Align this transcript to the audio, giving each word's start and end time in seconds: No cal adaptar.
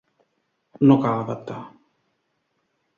No 0.89 0.97
cal 1.05 1.21
adaptar. 1.27 1.61